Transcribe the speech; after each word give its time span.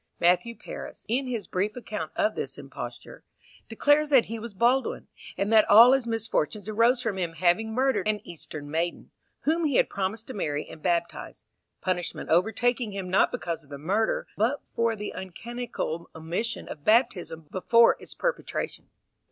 Matthew 0.19 0.55
Paris, 0.55 1.05
in 1.07 1.27
his 1.27 1.45
brief 1.45 1.75
account 1.75 2.11
of 2.15 2.33
this 2.33 2.57
imposture, 2.57 3.23
declares 3.69 4.09
that 4.09 4.25
he 4.25 4.39
was 4.39 4.55
Baldwin, 4.55 5.07
and 5.37 5.53
that 5.53 5.69
all 5.69 5.91
his 5.91 6.07
misfortunes 6.07 6.67
arose 6.67 7.03
from 7.03 7.17
him 7.19 7.33
having 7.33 7.71
murdered 7.71 8.07
an 8.07 8.19
Eastern 8.23 8.71
maiden, 8.71 9.11
whom 9.41 9.63
he 9.63 9.75
had 9.75 9.91
promised 9.91 10.25
to 10.25 10.33
marry 10.33 10.67
and 10.67 10.81
baptize; 10.81 11.43
punishment 11.81 12.31
overtaking 12.31 12.93
him 12.93 13.11
not 13.11 13.31
because 13.31 13.63
of 13.63 13.69
the 13.69 13.77
murder, 13.77 14.25
but 14.37 14.63
for 14.75 14.95
"the 14.95 15.13
uncanonical 15.13 16.09
omission 16.15 16.67
of 16.67 16.83
baptism 16.83 17.45
before 17.51 17.95
its 17.99 18.15
perpetration." 18.15 18.89